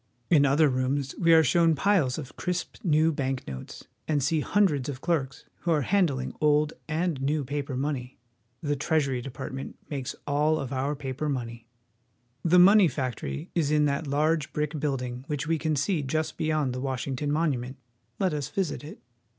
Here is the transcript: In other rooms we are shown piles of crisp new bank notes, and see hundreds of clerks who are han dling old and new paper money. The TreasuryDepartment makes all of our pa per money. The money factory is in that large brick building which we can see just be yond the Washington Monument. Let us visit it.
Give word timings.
In 0.31 0.47
other 0.47 0.67
rooms 0.67 1.13
we 1.19 1.31
are 1.31 1.43
shown 1.43 1.75
piles 1.75 2.17
of 2.17 2.35
crisp 2.35 2.77
new 2.83 3.11
bank 3.11 3.47
notes, 3.47 3.85
and 4.07 4.23
see 4.23 4.39
hundreds 4.39 4.89
of 4.89 4.99
clerks 4.99 5.45
who 5.59 5.69
are 5.69 5.83
han 5.83 6.07
dling 6.07 6.33
old 6.41 6.73
and 6.87 7.21
new 7.21 7.43
paper 7.45 7.77
money. 7.77 8.17
The 8.63 8.75
TreasuryDepartment 8.75 9.75
makes 9.91 10.15
all 10.25 10.57
of 10.59 10.73
our 10.73 10.95
pa 10.95 11.13
per 11.13 11.29
money. 11.29 11.67
The 12.43 12.57
money 12.57 12.87
factory 12.87 13.51
is 13.53 13.69
in 13.69 13.85
that 13.85 14.07
large 14.07 14.51
brick 14.53 14.79
building 14.79 15.23
which 15.27 15.45
we 15.45 15.59
can 15.59 15.75
see 15.75 16.01
just 16.01 16.35
be 16.35 16.45
yond 16.45 16.73
the 16.73 16.81
Washington 16.81 17.31
Monument. 17.31 17.77
Let 18.17 18.33
us 18.33 18.47
visit 18.49 18.83
it. 18.83 18.97